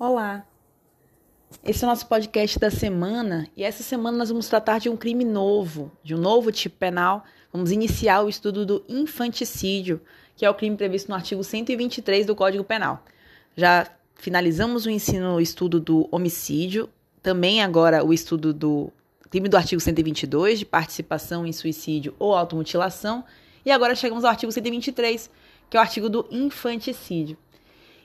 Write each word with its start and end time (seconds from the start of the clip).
Olá! 0.00 0.46
Esse 1.64 1.82
é 1.82 1.86
o 1.88 1.90
nosso 1.90 2.06
podcast 2.06 2.56
da 2.56 2.70
semana 2.70 3.48
e 3.56 3.64
essa 3.64 3.82
semana 3.82 4.16
nós 4.16 4.28
vamos 4.28 4.46
tratar 4.46 4.78
de 4.78 4.88
um 4.88 4.96
crime 4.96 5.24
novo, 5.24 5.90
de 6.04 6.14
um 6.14 6.18
novo 6.18 6.52
tipo 6.52 6.76
penal. 6.76 7.24
Vamos 7.52 7.72
iniciar 7.72 8.22
o 8.22 8.28
estudo 8.28 8.64
do 8.64 8.84
infanticídio, 8.88 10.00
que 10.36 10.44
é 10.46 10.50
o 10.50 10.54
crime 10.54 10.76
previsto 10.76 11.08
no 11.08 11.16
artigo 11.16 11.42
123 11.42 12.26
do 12.26 12.36
Código 12.36 12.62
Penal. 12.62 13.04
Já 13.56 13.88
finalizamos 14.14 14.86
o 14.86 14.90
ensino, 14.90 15.34
o 15.34 15.40
estudo 15.40 15.80
do 15.80 16.08
homicídio, 16.12 16.88
também 17.20 17.60
agora 17.60 18.04
o 18.04 18.12
estudo 18.12 18.54
do 18.54 18.92
crime 19.28 19.48
do 19.48 19.56
artigo 19.56 19.80
122, 19.80 20.60
de 20.60 20.64
participação 20.64 21.44
em 21.44 21.52
suicídio 21.52 22.14
ou 22.20 22.36
automutilação, 22.36 23.24
e 23.66 23.72
agora 23.72 23.96
chegamos 23.96 24.24
ao 24.24 24.30
artigo 24.30 24.52
123, 24.52 25.28
que 25.68 25.76
é 25.76 25.80
o 25.80 25.82
artigo 25.82 26.08
do 26.08 26.24
infanticídio. 26.30 27.36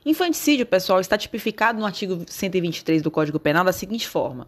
Infanticídio, 0.04 0.66
pessoal, 0.66 1.00
está 1.00 1.16
tipificado 1.16 1.78
no 1.78 1.86
artigo 1.86 2.26
123 2.28 3.00
do 3.00 3.10
Código 3.10 3.40
Penal 3.40 3.64
da 3.64 3.72
seguinte 3.72 4.06
forma: 4.06 4.46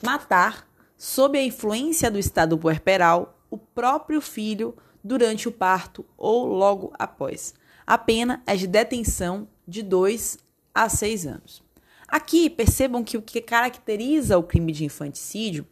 matar, 0.00 0.68
sob 0.96 1.36
a 1.36 1.42
influência 1.42 2.08
do 2.08 2.20
estado 2.20 2.56
puerperal, 2.56 3.36
o 3.50 3.58
próprio 3.58 4.20
filho 4.20 4.76
durante 5.02 5.48
o 5.48 5.52
parto 5.52 6.06
ou 6.16 6.46
logo 6.46 6.92
após. 6.96 7.52
A 7.84 7.98
pena 7.98 8.44
é 8.46 8.54
de 8.54 8.68
detenção 8.68 9.48
de 9.66 9.82
2 9.82 10.38
a 10.72 10.88
6 10.88 11.26
anos. 11.26 11.62
Aqui, 12.06 12.48
percebam 12.48 13.02
que 13.02 13.16
o 13.16 13.22
que 13.22 13.40
caracteriza 13.40 14.38
o 14.38 14.44
crime 14.44 14.70
de 14.70 14.84
infanticídio 14.84 15.66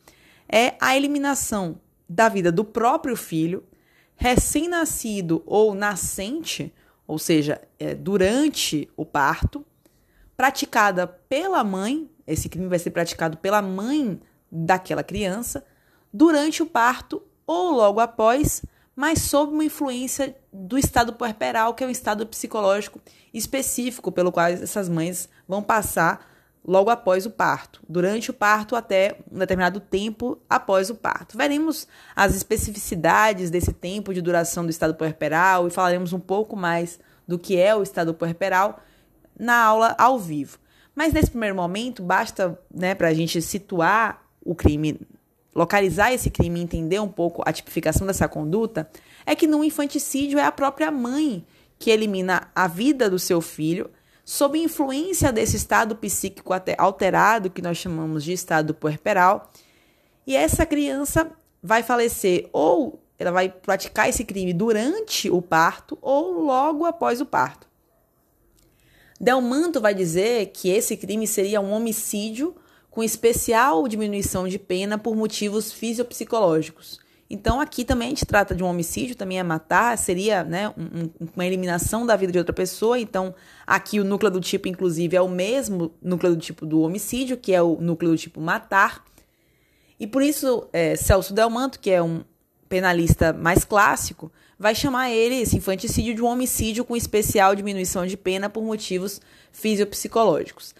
é 0.49 0.75
a 0.81 0.97
eliminação 0.97 1.81
da 2.09 2.29
vida 2.29 2.51
do 2.51 2.65
próprio 2.65 3.15
filho, 3.15 3.63
recém-nascido 4.17 5.41
ou 5.47 5.73
nascente, 5.73 6.75
ou 7.11 7.19
seja, 7.19 7.61
é, 7.77 7.93
durante 7.93 8.89
o 8.97 9.05
parto, 9.05 9.67
praticada 10.37 11.09
pela 11.09 11.65
mãe, 11.65 12.09
esse 12.25 12.49
crime 12.49 12.69
vai 12.69 12.79
ser 12.79 12.93
praticado 12.93 13.37
pela 13.37 13.61
mãe 13.61 14.21
daquela 14.51 15.03
criança, 15.03 15.65
durante 16.13 16.63
o 16.63 16.67
parto 16.67 17.21
ou 17.45 17.73
logo 17.73 17.99
após, 17.99 18.63
mas 18.95 19.23
sob 19.23 19.53
uma 19.53 19.65
influência 19.65 20.37
do 20.53 20.79
estado 20.79 21.13
puerperal, 21.15 21.75
que 21.75 21.83
é 21.83 21.87
um 21.89 21.91
estado 21.91 22.25
psicológico 22.29 23.01
específico 23.35 24.13
pelo 24.13 24.31
qual 24.31 24.47
essas 24.47 24.89
mães 24.89 25.29
vão 25.49 25.65
passar 25.65 26.31
logo 26.65 26.91
após 26.91 27.27
o 27.27 27.31
parto, 27.31 27.81
durante 27.89 28.31
o 28.31 28.35
parto 28.35 28.77
até 28.77 29.17
um 29.31 29.39
determinado 29.39 29.81
tempo 29.81 30.39
após 30.49 30.91
o 30.91 30.95
parto. 30.95 31.37
Veremos 31.37 31.89
as 32.15 32.35
especificidades 32.35 33.51
desse 33.51 33.73
tempo 33.73 34.13
de 34.13 34.21
duração 34.21 34.65
do 34.65 34.71
estado 34.71 34.95
puerperal 34.95 35.67
e 35.67 35.71
falaremos 35.71 36.13
um 36.13 36.21
pouco 36.21 36.57
mais 36.57 37.01
do 37.27 37.39
que 37.39 37.57
é 37.57 37.75
o 37.75 37.83
estado 37.83 38.13
puerperal 38.13 38.81
na 39.39 39.57
aula 39.57 39.95
ao 39.99 40.19
vivo. 40.19 40.59
Mas 40.95 41.13
nesse 41.13 41.31
primeiro 41.31 41.57
momento, 41.57 42.03
basta 42.03 42.59
né, 42.73 42.95
para 42.95 43.09
a 43.09 43.15
gente 43.15 43.41
situar 43.41 44.23
o 44.45 44.55
crime, 44.55 45.01
localizar 45.55 46.13
esse 46.13 46.31
crime 46.31 46.61
e 46.61 46.63
entender 46.63 47.01
um 47.01 47.09
pouco 47.09 47.43
a 47.47 47.53
tipificação 47.53 48.07
dessa 48.07 48.29
conduta, 48.29 48.91
é 49.25 49.35
que 49.35 49.47
no 49.47 49.65
infanticídio 49.65 50.39
é 50.39 50.45
a 50.45 50.53
própria 50.53 50.91
mãe 50.91 51.47
que 51.79 51.91
elimina 51.91 52.49
a 52.55 52.67
vida 52.67 53.09
do 53.09 53.19
seu 53.19 53.41
filho 53.41 53.91
sob 54.31 54.57
influência 54.57 55.33
desse 55.33 55.57
estado 55.57 55.97
psíquico 55.97 56.53
alterado, 56.79 57.51
que 57.51 57.61
nós 57.61 57.77
chamamos 57.77 58.23
de 58.23 58.33
estado 58.33 58.73
puerperal, 58.73 59.51
e 60.25 60.37
essa 60.37 60.65
criança 60.65 61.33
vai 61.61 61.83
falecer 61.83 62.49
ou 62.53 63.03
ela 63.19 63.33
vai 63.33 63.49
praticar 63.49 64.09
esse 64.09 64.23
crime 64.23 64.53
durante 64.53 65.29
o 65.29 65.43
parto 65.43 65.99
ou 66.01 66.43
logo 66.43 66.85
após 66.85 67.21
o 67.21 67.27
parto. 67.27 67.67
Delmanto 69.21 69.81
vai 69.81 69.97
dizer 69.97 70.53
que 70.55 70.69
esse 70.69 70.97
crime 70.97 71.27
seria 71.27 71.61
um 71.61 71.73
homicídio 71.73 72.55
com 72.89 73.03
especial 73.03 73.89
diminuição 73.89 74.47
de 74.47 74.61
pena 74.61 74.97
por 74.97 75.17
motivos 75.17 75.73
fisiopsicológicos. 75.73 77.01
Então, 77.33 77.61
aqui 77.61 77.85
também 77.85 78.09
a 78.09 78.11
gente 78.11 78.27
trata 78.27 78.57
de 78.57 78.65
um 78.65 78.67
homicídio, 78.67 79.15
também 79.15 79.39
é 79.39 79.43
matar, 79.45 79.97
seria 79.97 80.43
né, 80.43 80.69
um, 80.71 81.09
uma 81.33 81.47
eliminação 81.47 82.05
da 82.05 82.17
vida 82.17 82.33
de 82.33 82.39
outra 82.39 82.53
pessoa. 82.53 82.99
Então, 82.99 83.33
aqui 83.65 84.01
o 84.01 84.05
núcleo 84.05 84.33
do 84.33 84.41
tipo, 84.41 84.67
inclusive, 84.67 85.17
é 85.17 85.21
o 85.21 85.29
mesmo 85.29 85.95
núcleo 86.03 86.35
do 86.35 86.41
tipo 86.41 86.67
do 86.67 86.81
homicídio, 86.81 87.37
que 87.37 87.53
é 87.53 87.63
o 87.63 87.81
núcleo 87.81 88.11
do 88.11 88.19
tipo 88.19 88.41
matar. 88.41 89.05
E 90.01 90.09
por 90.09 90.23
isso, 90.23 90.69
é, 90.73 90.97
Celso 90.97 91.33
Delmanto, 91.33 91.79
que 91.79 91.91
é 91.91 92.03
um 92.03 92.25
penalista 92.69 93.33
mais 93.33 93.65
clássico, 93.65 94.33
vai 94.59 94.75
chamar 94.75 95.11
ele, 95.11 95.37
esse 95.37 95.57
infanticídio, 95.57 96.17
de 96.17 96.23
um 96.23 96.27
homicídio 96.27 96.85
com 96.85 96.97
especial 96.97 97.55
diminuição 97.55 98.05
de 98.07 98.17
pena 98.17 98.51
por 98.51 98.65
motivos 98.65 99.21
fisiopsicológicos. 99.53 100.75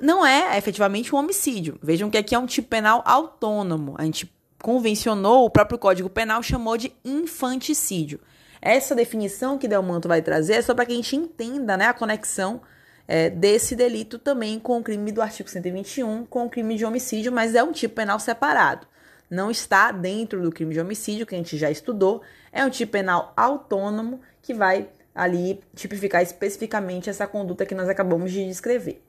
Não 0.00 0.24
é 0.24 0.56
efetivamente 0.56 1.14
um 1.14 1.18
homicídio. 1.18 1.78
Vejam 1.82 2.08
que 2.08 2.16
aqui 2.16 2.34
é 2.34 2.38
um 2.38 2.46
tipo 2.46 2.68
penal 2.68 3.02
autônomo. 3.04 3.94
A 3.98 4.04
gente 4.04 4.32
convencionou, 4.62 5.44
o 5.44 5.50
próprio 5.50 5.78
Código 5.78 6.08
Penal 6.08 6.42
chamou 6.42 6.78
de 6.78 6.94
infanticídio. 7.04 8.20
Essa 8.60 8.94
definição 8.94 9.58
que 9.58 9.66
Delmanto 9.66 10.06
vai 10.06 10.22
trazer 10.22 10.54
é 10.54 10.62
só 10.62 10.72
para 10.72 10.86
que 10.86 10.92
a 10.92 10.96
gente 10.96 11.16
entenda 11.16 11.76
né, 11.76 11.86
a 11.86 11.92
conexão 11.92 12.62
é, 13.08 13.28
desse 13.28 13.74
delito 13.74 14.20
também 14.20 14.60
com 14.60 14.78
o 14.78 14.82
crime 14.82 15.10
do 15.10 15.20
artigo 15.20 15.50
121, 15.50 16.24
com 16.26 16.46
o 16.46 16.48
crime 16.48 16.76
de 16.76 16.84
homicídio, 16.84 17.32
mas 17.32 17.56
é 17.56 17.62
um 17.62 17.72
tipo 17.72 17.96
penal 17.96 18.20
separado. 18.20 18.86
Não 19.28 19.50
está 19.50 19.90
dentro 19.90 20.40
do 20.40 20.52
crime 20.52 20.72
de 20.72 20.80
homicídio, 20.80 21.26
que 21.26 21.34
a 21.34 21.38
gente 21.38 21.58
já 21.58 21.70
estudou. 21.70 22.22
É 22.52 22.64
um 22.64 22.70
tipo 22.70 22.92
penal 22.92 23.32
autônomo 23.36 24.20
que 24.40 24.54
vai 24.54 24.88
ali 25.14 25.60
tipificar 25.74 26.22
especificamente 26.22 27.10
essa 27.10 27.26
conduta 27.26 27.66
que 27.66 27.74
nós 27.74 27.88
acabamos 27.88 28.30
de 28.30 28.46
descrever. 28.46 29.02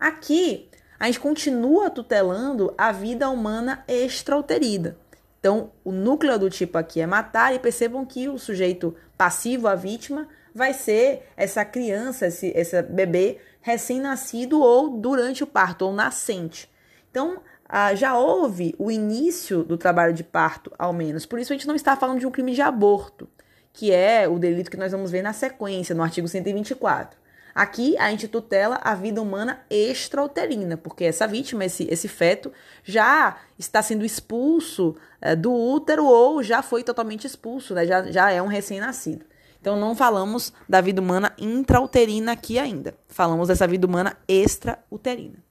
Aqui, 0.00 0.68
a 0.98 1.06
gente 1.06 1.20
continua 1.20 1.90
tutelando 1.90 2.74
a 2.76 2.90
vida 2.90 3.28
humana 3.30 3.84
extrauterida. 3.86 4.96
Então, 5.38 5.70
o 5.84 5.92
núcleo 5.92 6.38
do 6.38 6.50
tipo 6.50 6.76
aqui 6.76 7.00
é 7.00 7.06
matar, 7.06 7.54
e 7.54 7.58
percebam 7.58 8.04
que 8.04 8.28
o 8.28 8.38
sujeito 8.38 8.94
passivo, 9.16 9.68
a 9.68 9.74
vítima, 9.74 10.28
vai 10.52 10.74
ser 10.74 11.28
essa 11.36 11.64
criança, 11.64 12.26
esse, 12.26 12.48
esse 12.48 12.82
bebê 12.82 13.38
recém-nascido 13.60 14.60
ou 14.60 14.98
durante 14.98 15.44
o 15.44 15.46
parto, 15.46 15.84
ou 15.84 15.92
nascente. 15.92 16.68
Então, 17.10 17.40
ah, 17.68 17.94
já 17.94 18.16
houve 18.16 18.74
o 18.78 18.90
início 18.90 19.62
do 19.62 19.76
trabalho 19.76 20.12
de 20.12 20.24
parto, 20.24 20.72
ao 20.78 20.92
menos. 20.92 21.24
Por 21.24 21.38
isso, 21.38 21.52
a 21.52 21.56
gente 21.56 21.68
não 21.68 21.76
está 21.76 21.94
falando 21.94 22.18
de 22.18 22.26
um 22.26 22.30
crime 22.30 22.52
de 22.52 22.62
aborto, 22.62 23.28
que 23.72 23.92
é 23.92 24.26
o 24.26 24.38
delito 24.38 24.70
que 24.70 24.76
nós 24.76 24.90
vamos 24.90 25.10
ver 25.10 25.22
na 25.22 25.32
sequência, 25.32 25.94
no 25.94 26.02
artigo 26.02 26.26
124. 26.26 27.16
Aqui 27.58 27.98
a 27.98 28.08
gente 28.08 28.28
tutela 28.28 28.78
a 28.84 28.94
vida 28.94 29.20
humana 29.20 29.60
extrauterina, 29.68 30.76
porque 30.76 31.02
essa 31.02 31.26
vítima, 31.26 31.64
esse, 31.64 31.88
esse 31.90 32.06
feto, 32.06 32.52
já 32.84 33.36
está 33.58 33.82
sendo 33.82 34.04
expulso 34.04 34.94
é, 35.20 35.34
do 35.34 35.52
útero 35.52 36.06
ou 36.06 36.40
já 36.40 36.62
foi 36.62 36.84
totalmente 36.84 37.26
expulso, 37.26 37.74
né? 37.74 37.84
já, 37.84 38.12
já 38.12 38.30
é 38.30 38.40
um 38.40 38.46
recém-nascido. 38.46 39.24
Então 39.60 39.74
não 39.74 39.96
falamos 39.96 40.52
da 40.68 40.80
vida 40.80 41.02
humana 41.02 41.32
intrauterina 41.36 42.30
aqui 42.30 42.60
ainda. 42.60 42.94
Falamos 43.08 43.48
dessa 43.48 43.66
vida 43.66 43.88
humana 43.88 44.16
extrauterina. 44.28 45.42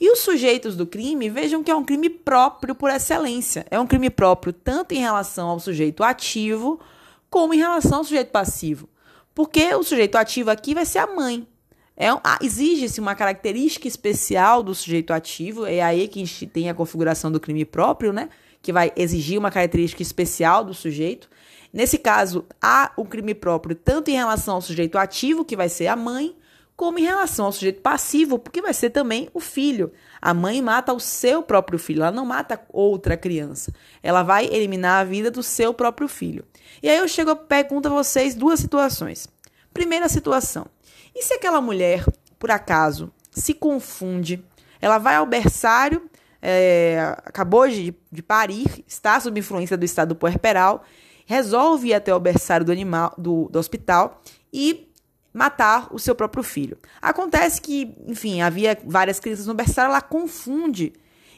E 0.00 0.08
os 0.12 0.20
sujeitos 0.20 0.76
do 0.76 0.86
crime, 0.86 1.28
vejam 1.28 1.64
que 1.64 1.70
é 1.72 1.74
um 1.74 1.84
crime 1.84 2.08
próprio 2.08 2.76
por 2.76 2.90
excelência. 2.90 3.66
É 3.72 3.80
um 3.80 3.88
crime 3.88 4.08
próprio 4.08 4.52
tanto 4.52 4.94
em 4.94 5.00
relação 5.00 5.48
ao 5.48 5.58
sujeito 5.58 6.04
ativo 6.04 6.78
como 7.28 7.54
em 7.54 7.58
relação 7.58 7.98
ao 7.98 8.04
sujeito 8.04 8.30
passivo. 8.30 8.88
Porque 9.34 9.74
o 9.74 9.82
sujeito 9.82 10.16
ativo 10.16 10.50
aqui 10.50 10.74
vai 10.74 10.86
ser 10.86 10.98
a 10.98 11.06
mãe. 11.06 11.46
É, 11.96 12.08
Exige-se 12.42 13.00
uma 13.00 13.14
característica 13.14 13.86
especial 13.86 14.62
do 14.62 14.74
sujeito 14.74 15.12
ativo, 15.12 15.64
é 15.64 15.80
aí 15.80 16.08
que 16.08 16.20
a 16.20 16.24
gente 16.24 16.46
tem 16.46 16.68
a 16.68 16.74
configuração 16.74 17.30
do 17.30 17.40
crime 17.40 17.64
próprio, 17.64 18.12
né? 18.12 18.28
Que 18.60 18.72
vai 18.72 18.92
exigir 18.96 19.38
uma 19.38 19.50
característica 19.50 20.02
especial 20.02 20.64
do 20.64 20.74
sujeito. 20.74 21.28
Nesse 21.72 21.98
caso, 21.98 22.44
há 22.62 22.92
o 22.96 23.04
crime 23.04 23.34
próprio 23.34 23.74
tanto 23.74 24.10
em 24.10 24.14
relação 24.14 24.56
ao 24.56 24.60
sujeito 24.60 24.96
ativo, 24.96 25.44
que 25.44 25.56
vai 25.56 25.68
ser 25.68 25.88
a 25.88 25.96
mãe, 25.96 26.36
como 26.76 26.98
em 26.98 27.04
relação 27.04 27.46
ao 27.46 27.52
sujeito 27.52 27.80
passivo, 27.80 28.38
porque 28.38 28.60
vai 28.60 28.74
ser 28.74 28.90
também 28.90 29.28
o 29.32 29.38
filho. 29.38 29.92
A 30.20 30.34
mãe 30.34 30.60
mata 30.60 30.92
o 30.92 30.98
seu 30.98 31.42
próprio 31.42 31.78
filho, 31.78 32.02
ela 32.02 32.10
não 32.10 32.24
mata 32.24 32.60
outra 32.72 33.16
criança. 33.16 33.72
Ela 34.02 34.22
vai 34.22 34.46
eliminar 34.46 35.00
a 35.00 35.04
vida 35.04 35.30
do 35.30 35.42
seu 35.42 35.72
próprio 35.72 36.08
filho. 36.08 36.44
E 36.82 36.88
aí 36.88 36.96
eu 36.96 37.06
chego 37.06 37.30
a 37.30 37.36
pergunto 37.36 37.88
a 37.88 37.92
vocês 37.92 38.34
duas 38.34 38.58
situações. 38.58 39.28
Primeira 39.74 40.08
situação: 40.08 40.66
e 41.14 41.22
se 41.22 41.34
aquela 41.34 41.60
mulher, 41.60 42.04
por 42.38 42.50
acaso, 42.50 43.12
se 43.30 43.52
confunde, 43.52 44.42
ela 44.80 44.98
vai 44.98 45.16
ao 45.16 45.26
berçário, 45.26 46.08
é, 46.40 47.16
acabou 47.24 47.68
de, 47.68 47.94
de 48.10 48.22
parir, 48.22 48.84
está 48.86 49.18
sob 49.18 49.38
influência 49.38 49.76
do 49.76 49.84
estado 49.84 50.14
puerperal, 50.14 50.84
resolve 51.26 51.88
ir 51.88 51.94
até 51.94 52.14
o 52.14 52.20
berçário 52.20 52.64
do 52.64 52.72
animal 52.72 53.12
do, 53.18 53.48
do 53.50 53.58
hospital 53.58 54.22
e 54.52 54.88
matar 55.32 55.88
o 55.92 55.98
seu 55.98 56.14
próprio 56.14 56.44
filho. 56.44 56.78
Acontece 57.02 57.60
que, 57.60 57.96
enfim, 58.06 58.40
havia 58.40 58.78
várias 58.84 59.18
crianças 59.18 59.46
no 59.46 59.54
berçário, 59.54 59.90
ela 59.90 60.00
confunde 60.00 60.92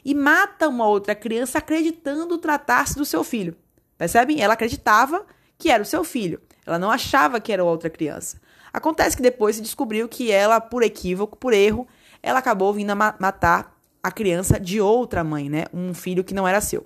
e 0.05 0.13
mata 0.13 0.67
uma 0.67 0.87
outra 0.87 1.15
criança 1.15 1.57
acreditando 1.57 2.37
tratar-se 2.37 2.95
do 2.95 3.03
seu 3.03 3.23
filho. 3.23 3.55
Percebem? 3.97 4.41
Ela 4.41 4.53
acreditava 4.53 5.25
que 5.57 5.71
era 5.71 5.81
o 5.81 5.85
seu 5.85 6.03
filho. 6.03 6.39
Ela 6.67 6.79
não 6.79 6.91
achava 6.91 7.39
que 7.39 7.51
era 7.51 7.63
outra 7.63 7.89
criança. 7.89 8.39
Acontece 8.71 9.15
que 9.15 9.23
depois 9.23 9.55
se 9.55 9.61
descobriu 9.61 10.07
que 10.07 10.31
ela, 10.31 10.59
por 10.59 10.83
equívoco, 10.83 11.37
por 11.37 11.53
erro, 11.53 11.87
ela 12.21 12.39
acabou 12.39 12.73
vindo 12.73 12.91
a 12.91 12.95
matar 12.95 13.75
a 14.03 14.11
criança 14.11 14.59
de 14.59 14.79
outra 14.79 15.23
mãe, 15.23 15.49
né? 15.49 15.65
Um 15.73 15.93
filho 15.93 16.23
que 16.23 16.33
não 16.33 16.47
era 16.47 16.61
seu. 16.61 16.85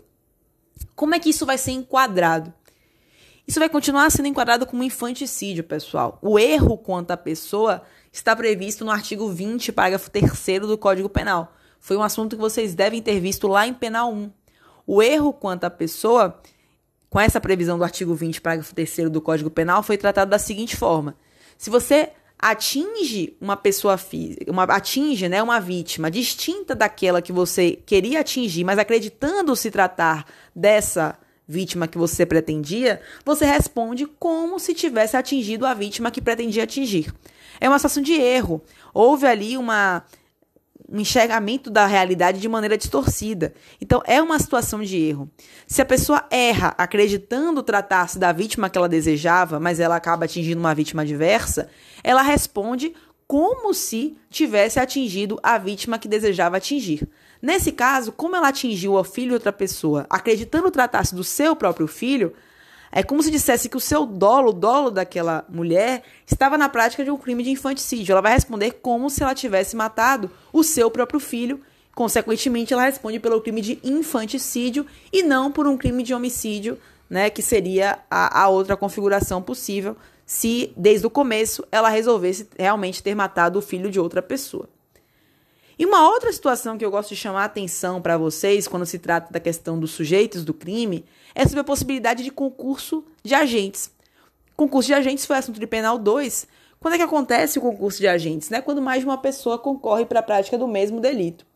Como 0.95 1.15
é 1.15 1.19
que 1.19 1.29
isso 1.29 1.45
vai 1.45 1.57
ser 1.57 1.71
enquadrado? 1.71 2.53
Isso 3.47 3.59
vai 3.59 3.67
continuar 3.67 4.09
sendo 4.11 4.27
enquadrado 4.27 4.65
como 4.65 4.83
infanticídio, 4.83 5.63
pessoal. 5.63 6.17
O 6.21 6.39
erro 6.39 6.77
quanto 6.77 7.11
à 7.11 7.17
pessoa 7.17 7.81
está 8.11 8.35
previsto 8.35 8.85
no 8.85 8.91
artigo 8.91 9.29
20, 9.29 9.71
parágrafo 9.71 10.09
3 10.09 10.61
do 10.61 10.77
Código 10.77 11.09
Penal. 11.09 11.53
Foi 11.79 11.97
um 11.97 12.03
assunto 12.03 12.35
que 12.35 12.41
vocês 12.41 12.75
devem 12.75 13.01
ter 13.01 13.19
visto 13.19 13.47
lá 13.47 13.65
em 13.65 13.73
Penal 13.73 14.13
1. 14.13 14.31
O 14.85 15.01
erro 15.01 15.33
quanto 15.33 15.63
à 15.63 15.69
pessoa, 15.69 16.39
com 17.11 17.19
essa 17.19 17.41
previsão 17.41 17.77
do 17.77 17.83
artigo 17.83 18.15
20, 18.15 18.39
parágrafo 18.39 18.73
3 18.73 19.09
do 19.11 19.21
Código 19.21 19.51
Penal, 19.51 19.83
foi 19.83 19.97
tratado 19.97 20.31
da 20.31 20.39
seguinte 20.39 20.77
forma: 20.77 21.15
se 21.57 21.69
você 21.69 22.09
atinge 22.39 23.35
uma 23.39 23.57
pessoa 23.57 23.97
física, 23.97 24.49
uma, 24.49 24.63
atinge 24.63 25.27
né, 25.27 25.43
uma 25.43 25.59
vítima 25.59 26.09
distinta 26.09 26.73
daquela 26.73 27.21
que 27.21 27.33
você 27.33 27.77
queria 27.85 28.21
atingir, 28.21 28.63
mas 28.63 28.79
acreditando 28.79 29.55
se 29.57 29.69
tratar 29.69 30.25
dessa 30.55 31.19
vítima 31.45 31.85
que 31.85 31.97
você 31.97 32.25
pretendia, 32.25 33.01
você 33.25 33.45
responde 33.45 34.05
como 34.05 34.57
se 34.57 34.73
tivesse 34.73 35.17
atingido 35.17 35.65
a 35.65 35.73
vítima 35.73 36.09
que 36.09 36.21
pretendia 36.21 36.63
atingir. 36.63 37.13
É 37.59 37.67
uma 37.67 37.77
situação 37.77 38.01
de 38.01 38.13
erro. 38.13 38.61
Houve 38.93 39.27
ali 39.27 39.57
uma 39.57 40.03
um 40.91 40.99
enxergamento 40.99 41.69
da 41.69 41.85
realidade 41.87 42.39
de 42.41 42.49
maneira 42.49 42.77
distorcida. 42.77 43.53
Então, 43.79 44.03
é 44.05 44.21
uma 44.21 44.37
situação 44.37 44.81
de 44.81 44.97
erro. 44.97 45.29
Se 45.65 45.81
a 45.81 45.85
pessoa 45.85 46.25
erra 46.29 46.75
acreditando 46.77 47.63
tratar-se 47.63 48.19
da 48.19 48.33
vítima 48.33 48.69
que 48.69 48.77
ela 48.77 48.89
desejava, 48.89 49.59
mas 49.59 49.79
ela 49.79 49.95
acaba 49.95 50.25
atingindo 50.25 50.59
uma 50.59 50.75
vítima 50.75 51.05
diversa, 51.05 51.69
ela 52.03 52.21
responde 52.21 52.93
como 53.25 53.73
se 53.73 54.17
tivesse 54.29 54.77
atingido 54.77 55.39
a 55.41 55.57
vítima 55.57 55.97
que 55.97 56.09
desejava 56.09 56.57
atingir. 56.57 57.07
Nesse 57.41 57.71
caso, 57.71 58.11
como 58.11 58.35
ela 58.35 58.49
atingiu 58.49 58.95
o 58.95 59.03
filho 59.05 59.29
de 59.29 59.33
outra 59.35 59.53
pessoa, 59.53 60.05
acreditando 60.09 60.69
tratar-se 60.69 61.15
do 61.15 61.23
seu 61.23 61.55
próprio 61.55 61.87
filho, 61.87 62.33
é 62.91 63.01
como 63.01 63.23
se 63.23 63.31
dissesse 63.31 63.69
que 63.69 63.77
o 63.77 63.79
seu 63.79 64.05
dolo, 64.05 64.49
o 64.49 64.53
dolo 64.53 64.91
daquela 64.91 65.45
mulher, 65.49 66.03
estava 66.25 66.57
na 66.57 66.67
prática 66.67 67.03
de 67.03 67.11
um 67.11 67.17
crime 67.17 67.43
de 67.43 67.51
infanticídio. 67.51 68.11
Ela 68.11 68.21
vai 68.21 68.33
responder 68.33 68.79
como 68.81 69.09
se 69.09 69.23
ela 69.23 69.33
tivesse 69.33 69.75
matado 69.75 70.29
o 70.51 70.63
seu 70.63 70.91
próprio 70.91 71.19
filho. 71.19 71.61
Consequentemente, 71.95 72.73
ela 72.73 72.83
responde 72.83 73.19
pelo 73.19 73.41
crime 73.41 73.61
de 73.61 73.79
infanticídio 73.83 74.85
e 75.11 75.23
não 75.23 75.51
por 75.51 75.67
um 75.67 75.77
crime 75.77 76.03
de 76.03 76.13
homicídio, 76.13 76.77
né, 77.09 77.29
que 77.29 77.41
seria 77.41 77.99
a, 78.09 78.43
a 78.43 78.49
outra 78.49 78.75
configuração 78.75 79.41
possível 79.41 79.95
se 80.25 80.71
desde 80.77 81.05
o 81.05 81.09
começo 81.09 81.65
ela 81.69 81.89
resolvesse 81.89 82.47
realmente 82.57 83.03
ter 83.03 83.13
matado 83.13 83.59
o 83.59 83.61
filho 83.61 83.91
de 83.91 83.99
outra 83.99 84.21
pessoa. 84.21 84.69
E 85.81 85.85
uma 85.87 86.07
outra 86.07 86.31
situação 86.31 86.77
que 86.77 86.85
eu 86.85 86.91
gosto 86.91 87.09
de 87.09 87.15
chamar 87.15 87.41
a 87.41 87.45
atenção 87.45 87.99
para 87.99 88.15
vocês 88.15 88.67
quando 88.67 88.85
se 88.85 88.99
trata 88.99 89.33
da 89.33 89.39
questão 89.39 89.79
dos 89.79 89.89
sujeitos 89.89 90.45
do 90.45 90.53
crime 90.53 91.03
é 91.33 91.43
sobre 91.43 91.61
a 91.61 91.63
possibilidade 91.63 92.23
de 92.23 92.29
concurso 92.29 93.03
de 93.23 93.33
agentes. 93.33 93.89
Concurso 94.55 94.85
de 94.85 94.93
agentes 94.93 95.25
foi 95.25 95.37
assunto 95.37 95.59
de 95.59 95.65
penal 95.65 95.97
2. 95.97 96.47
Quando 96.79 96.93
é 96.93 96.97
que 96.97 97.03
acontece 97.03 97.57
o 97.57 97.63
concurso 97.63 97.97
de 97.97 98.07
agentes? 98.07 98.51
Né? 98.51 98.61
Quando 98.61 98.79
mais 98.79 98.99
de 98.99 99.07
uma 99.07 99.17
pessoa 99.17 99.57
concorre 99.57 100.05
para 100.05 100.19
a 100.19 100.23
prática 100.23 100.55
do 100.55 100.67
mesmo 100.67 101.01
delito. 101.01 101.47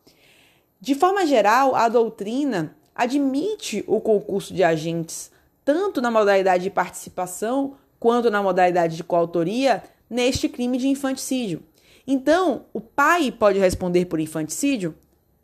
De 0.80 0.96
forma 0.96 1.24
geral, 1.24 1.76
a 1.76 1.88
doutrina 1.88 2.76
admite 2.96 3.84
o 3.86 4.00
concurso 4.00 4.52
de 4.52 4.64
agentes 4.64 5.30
tanto 5.64 6.00
na 6.00 6.10
modalidade 6.10 6.64
de 6.64 6.70
participação 6.70 7.76
quanto 8.00 8.28
na 8.28 8.42
modalidade 8.42 8.96
de 8.96 9.04
coautoria 9.04 9.84
neste 10.10 10.48
crime 10.48 10.78
de 10.78 10.88
infanticídio. 10.88 11.62
Então, 12.06 12.66
o 12.72 12.80
pai 12.80 13.32
pode 13.32 13.58
responder 13.58 14.04
por 14.04 14.20
infanticídio? 14.20 14.94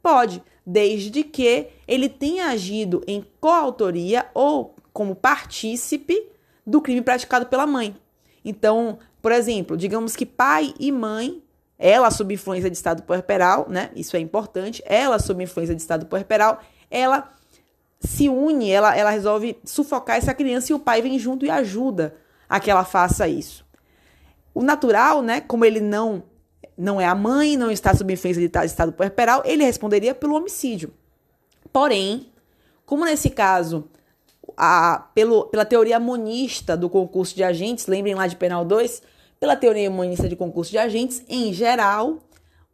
Pode, 0.02 0.42
desde 0.64 1.24
que 1.24 1.68
ele 1.88 2.08
tenha 2.08 2.46
agido 2.46 3.02
em 3.06 3.24
coautoria 3.40 4.26
ou 4.32 4.74
como 4.92 5.16
partícipe 5.16 6.28
do 6.66 6.80
crime 6.80 7.02
praticado 7.02 7.46
pela 7.46 7.66
mãe. 7.66 7.96
Então, 8.44 8.98
por 9.20 9.32
exemplo, 9.32 9.76
digamos 9.76 10.14
que 10.14 10.26
pai 10.26 10.74
e 10.78 10.92
mãe, 10.92 11.42
ela 11.78 12.10
sob 12.10 12.34
influência 12.34 12.70
de 12.70 12.76
estado 12.76 13.02
puerperal, 13.02 13.66
né? 13.68 13.90
Isso 13.96 14.16
é 14.16 14.20
importante. 14.20 14.82
Ela 14.86 15.18
sob 15.18 15.42
influência 15.42 15.74
de 15.74 15.82
estado 15.82 16.06
puerperal, 16.06 16.60
ela 16.90 17.32
se 17.98 18.28
une, 18.28 18.70
ela, 18.70 18.96
ela 18.96 19.10
resolve 19.10 19.58
sufocar 19.64 20.16
essa 20.16 20.34
criança 20.34 20.72
e 20.72 20.74
o 20.74 20.78
pai 20.78 21.02
vem 21.02 21.18
junto 21.18 21.46
e 21.46 21.50
ajuda 21.50 22.16
a 22.48 22.60
que 22.60 22.70
ela 22.70 22.84
faça 22.84 23.26
isso. 23.26 23.64
O 24.54 24.62
natural, 24.62 25.22
né, 25.22 25.40
como 25.40 25.64
ele 25.64 25.80
não 25.80 26.22
não 26.76 27.00
é 27.00 27.06
a 27.06 27.14
mãe, 27.14 27.56
não 27.56 27.70
está 27.70 27.94
sob 27.94 28.12
influência 28.12 28.48
de 28.48 28.58
estado 28.64 28.92
puerperal, 28.92 29.42
ele 29.44 29.64
responderia 29.64 30.14
pelo 30.14 30.34
homicídio. 30.34 30.92
Porém, 31.72 32.26
como 32.84 33.04
nesse 33.04 33.30
caso, 33.30 33.88
a, 34.56 35.08
pelo, 35.14 35.46
pela 35.46 35.64
teoria 35.64 35.98
monista 35.98 36.76
do 36.76 36.90
concurso 36.90 37.34
de 37.34 37.44
agentes, 37.44 37.86
lembrem 37.86 38.14
lá 38.14 38.26
de 38.26 38.36
Penal 38.36 38.64
2, 38.64 39.02
pela 39.38 39.56
teoria 39.56 39.90
monista 39.90 40.28
de 40.28 40.36
concurso 40.36 40.70
de 40.70 40.78
agentes, 40.78 41.22
em 41.28 41.52
geral, 41.52 42.18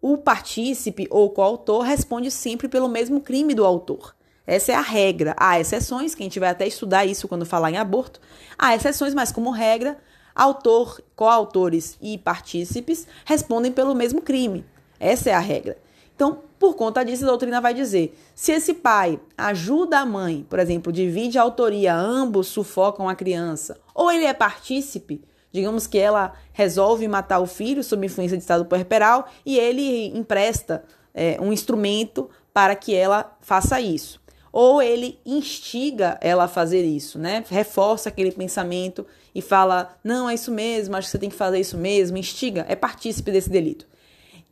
o 0.01 0.17
partícipe 0.17 1.07
ou 1.11 1.31
coautor 1.31 1.83
responde 1.83 2.31
sempre 2.31 2.69
pelo 2.69 2.89
mesmo 2.89 3.21
crime 3.21 3.55
do 3.55 3.65
autor. 3.65 4.15
Essa 4.47 4.73
é 4.73 4.75
a 4.75 4.81
regra. 4.81 5.35
Há 5.37 5.61
exceções, 5.61 6.15
que 6.15 6.23
a 6.23 6.25
gente 6.25 6.41
vai 6.41 6.49
até 6.49 6.67
estudar 6.67 7.05
isso 7.05 7.29
quando 7.29 7.45
falar 7.45 7.71
em 7.71 7.77
aborto. 7.77 8.21
Há 8.59 8.75
exceções, 8.75 9.13
mas 9.13 9.31
como 9.31 9.51
regra, 9.51 9.99
autor, 10.39 11.03
coautores 11.17 11.99
e 12.01 12.17
partícipes 12.17 13.07
respondem 13.25 13.73
pelo 13.73 13.95
mesmo 13.95 14.23
crime. 14.23 14.65
Essa 15.01 15.31
é 15.31 15.35
a 15.35 15.41
regra. 15.41 15.77
Então, 16.15 16.39
por 16.59 16.75
conta 16.75 17.05
disso, 17.05 17.25
a 17.25 17.29
doutrina 17.29 17.61
vai 17.61 17.75
dizer: 17.75 18.17
se 18.35 18.53
esse 18.53 18.75
pai 18.75 19.21
ajuda 19.37 19.99
a 19.99 20.07
mãe, 20.07 20.47
por 20.49 20.59
exemplo, 20.59 20.93
divide 20.93 21.39
a 21.39 21.43
autoria, 21.43 21.95
ambos 21.95 22.47
sufocam 22.47 23.09
a 23.09 23.15
criança, 23.15 23.79
ou 23.95 24.11
ele 24.11 24.25
é 24.25 24.33
partícipe, 24.33 25.23
digamos 25.53 25.87
que 25.87 25.99
ela 25.99 26.33
resolve 26.53 27.07
matar 27.09 27.41
o 27.41 27.47
filho 27.47 27.83
sob 27.83 28.07
influência 28.07 28.37
de 28.37 28.43
estado 28.43 28.65
puerperal 28.65 29.29
e 29.45 29.59
ele 29.59 30.07
empresta 30.17 30.85
é, 31.15 31.37
um 31.41 31.53
instrumento 31.53 32.29
para 32.53 32.75
que 32.75 32.95
ela 32.95 33.37
faça 33.41 33.81
isso. 33.81 34.21
Ou 34.61 34.83
ele 34.83 35.21
instiga 35.25 36.19
ela 36.21 36.45
a 36.45 36.49
fazer 36.49 36.83
isso, 36.85 37.19
né? 37.19 37.45
Reforça 37.49 38.09
aquele 38.09 38.33
pensamento 38.33 39.07
e 39.35 39.41
fala: 39.41 39.97
não, 40.03 40.29
é 40.29 40.35
isso 40.35 40.51
mesmo, 40.51 40.97
acho 40.97 41.07
que 41.07 41.13
você 41.13 41.19
tem 41.19 41.31
que 41.31 41.37
fazer 41.37 41.61
isso 41.61 41.77
mesmo, 41.77 42.17
instiga, 42.17 42.67
é 42.69 42.75
partícipe 42.75 43.31
desse 43.31 43.49
delito 43.49 43.87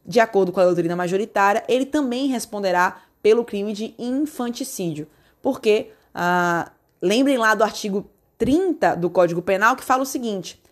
de 0.06 0.20
acordo 0.20 0.52
com 0.52 0.60
a 0.60 0.64
doutrina 0.64 0.94
majoritária, 0.94 1.64
ele 1.68 1.84
também 1.84 2.28
responderá 2.28 3.02
pelo 3.20 3.44
crime 3.44 3.72
de 3.72 3.94
infanticídio. 3.98 5.08
Porque, 5.42 5.90
ah, 6.14 6.70
lembrem 7.02 7.36
lá 7.36 7.54
do 7.54 7.64
artigo 7.64 8.08
30 8.38 8.94
do 8.94 9.10
Código 9.10 9.42
Penal 9.42 9.74
que 9.74 9.84
fala 9.84 10.02
o 10.02 10.06
seguinte: 10.06 10.62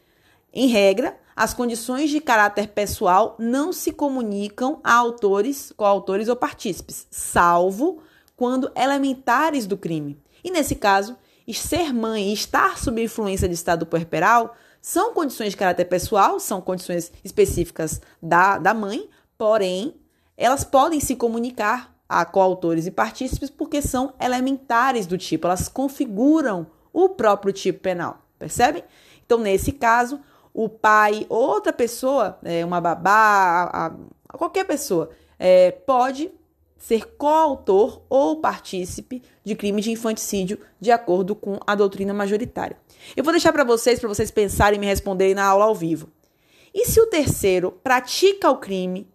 em 0.53 0.69
regra, 0.69 1.17
as 1.35 1.53
condições 1.53 2.11
de 2.11 2.21
caráter 2.21 2.69
pessoal 2.69 3.35
não 3.38 3.73
se 3.73 3.93
comunicam 3.93 4.81
a 4.85 4.95
autores, 4.95 5.73
coautores 5.76 6.29
ou 6.29 6.37
partícipes, 6.37 7.07
salvo 7.11 8.00
quando 8.37 8.71
elementares 8.76 9.67
do 9.67 9.76
crime. 9.76 10.21
E 10.43 10.50
nesse 10.50 10.75
caso, 10.75 11.17
ser 11.53 11.93
mãe 11.93 12.31
e 12.31 12.33
estar 12.33 12.79
sob 12.79 13.03
influência 13.03 13.49
de 13.49 13.55
estado 13.55 13.87
puerperal 13.87 14.55
são 14.81 15.14
condições 15.14 15.50
de 15.50 15.57
caráter 15.57 15.87
pessoal, 15.87 16.38
são 16.38 16.61
condições 16.61 17.11
específicas 17.25 18.00
da, 18.23 18.59
da 18.59 18.75
mãe, 18.75 19.09
Porém, 19.37 19.95
elas 20.37 20.64
podem 20.64 21.00
se 21.00 21.17
comunicar 21.17 21.95
a 22.09 22.25
coautores 22.25 22.87
e 22.87 22.91
partícipes 22.91 23.50
porque 23.50 23.83
são 23.83 24.14
elementares 24.21 25.07
do 25.07 25.19
tipo, 25.19 25.47
elas 25.47 25.69
configuram 25.69 26.67
o 26.93 27.09
próprio 27.09 27.53
tipo 27.53 27.81
penal, 27.81 28.19
percebem? 28.38 28.85
Então, 29.25 29.38
nesse 29.38 29.73
caso, 29.73 30.21
o 30.53 30.69
pai 30.69 31.26
ou 31.29 31.43
outra 31.43 31.73
pessoa, 31.73 32.38
é, 32.45 32.64
uma 32.64 32.81
babá, 32.81 33.97
qualquer 34.33 34.64
pessoa, 34.64 35.11
é, 35.38 35.73
pode 35.73 36.31
ser 36.87 37.07
coautor 37.17 38.03
ou 38.11 38.43
partícipe 38.43 39.23
de 39.43 39.55
crime 39.55 39.81
de 39.81 39.91
infanticídio, 39.91 40.61
de 40.79 40.91
acordo 40.91 41.35
com 41.35 41.59
a 41.67 41.75
doutrina 41.75 42.12
majoritária. 42.12 42.76
Eu 43.17 43.25
vou 43.25 43.33
deixar 43.33 43.55
para 43.55 43.64
vocês, 43.64 43.99
para 43.99 44.09
vocês 44.09 44.31
pensarem 44.31 44.76
e 44.76 44.81
me 44.81 44.85
responderem 44.85 45.35
na 45.35 45.47
aula 45.47 45.64
ao 45.64 45.75
vivo. 45.75 46.11
E 46.75 46.85
se 46.85 47.00
o 47.00 47.07
terceiro 47.07 47.73
pratica 47.73 48.50
o 48.50 48.59
crime 48.59 49.09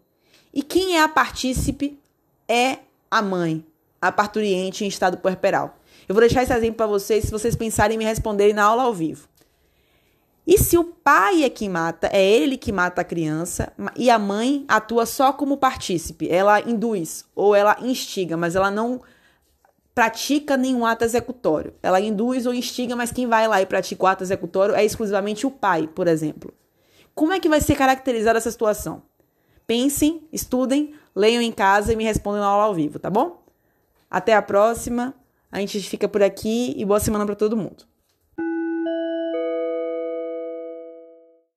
e 0.52 0.64
quem 0.64 0.98
é 0.98 1.04
a 1.04 1.08
partícipe 1.08 2.00
é 2.48 2.80
a 3.12 3.22
mãe, 3.22 3.64
a 4.02 4.12
parturiente 4.12 4.84
em 4.84 4.88
estado 4.88 5.18
puerperal. 5.18 5.78
Eu 6.08 6.16
vou 6.16 6.22
deixar 6.22 6.42
esse 6.42 6.54
exemplo 6.54 6.78
para 6.78 6.88
vocês, 6.88 7.26
se 7.26 7.32
vocês 7.32 7.56
pensarem 7.56 7.94
em 7.94 8.00
me 8.00 8.06
responderem 8.06 8.54
na 8.54 8.64
aula 8.64 8.82
ao 8.82 8.94
vivo. 8.96 9.30
E 10.50 10.58
se 10.58 10.76
o 10.80 10.84
pai 10.84 11.44
é 11.44 11.50
quem 11.50 11.70
mata, 11.70 12.10
é 12.12 12.28
ele 12.28 12.58
que 12.58 12.72
mata 12.72 13.02
a 13.02 13.04
criança, 13.04 13.72
e 13.96 14.10
a 14.10 14.18
mãe 14.18 14.66
atua 14.68 15.06
só 15.06 15.32
como 15.32 15.58
partícipe, 15.58 16.28
ela 16.28 16.60
induz 16.60 17.24
ou 17.36 17.54
ela 17.54 17.78
instiga, 17.84 18.36
mas 18.36 18.56
ela 18.56 18.72
não 18.72 19.00
pratica 19.94 20.58
nenhum 20.58 20.88
ato 20.88 21.06
executório. 21.06 21.76
Ela 21.84 22.02
induz 22.02 22.48
ou 22.48 22.54
instiga, 22.56 22.96
mas 22.96 23.12
quem 23.12 23.28
vai 23.28 23.48
lá 23.48 23.62
e 23.62 23.66
pratica 23.68 24.04
o 24.04 24.08
ato 24.08 24.24
executório 24.24 24.74
é 24.74 24.84
exclusivamente 24.84 25.46
o 25.46 25.52
pai, 25.52 25.88
por 25.88 26.08
exemplo. 26.08 26.52
Como 27.14 27.32
é 27.32 27.40
que 27.40 27.48
vai 27.48 27.62
ser 27.62 27.76
caracterizada 27.76 28.40
essa 28.40 28.50
situação? 28.50 29.04
Pensem, 29.68 30.28
estudem, 30.34 30.96
leiam 31.16 31.44
em 31.44 31.52
casa 31.52 31.94
e 31.94 31.96
me 31.96 32.04
respondam 32.04 32.42
na 32.42 32.48
aula 32.48 32.64
ao 32.64 32.74
vivo, 32.74 32.98
tá 32.98 33.12
bom? 33.12 33.44
Até 34.10 34.34
a 34.34 34.42
próxima. 34.42 35.14
A 35.52 35.60
gente 35.60 35.80
fica 35.82 36.08
por 36.08 36.24
aqui 36.24 36.74
e 36.76 36.84
boa 36.84 37.00
semana 37.00 37.24
para 37.24 37.36
todo 37.36 37.56
mundo. 37.56 37.88